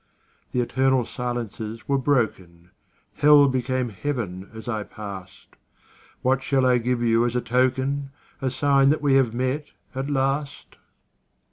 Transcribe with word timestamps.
The 0.51 0.61
eternal 0.61 1.05
silences 1.05 1.87
were 1.87 1.99
broken; 1.99 2.71
Hell 3.17 3.47
became 3.47 3.89
Heaven 3.89 4.49
as 4.51 4.67
I 4.67 4.81
passed. 4.81 5.49
What 6.23 6.41
shall 6.41 6.65
I 6.65 6.79
give 6.79 7.03
you 7.03 7.23
as 7.23 7.35
a 7.35 7.39
token, 7.41 8.09
A 8.41 8.49
sign 8.49 8.89
that 8.89 9.03
we 9.03 9.13
have 9.13 9.31
met, 9.35 9.73
at 9.93 10.09
last? 10.09 10.77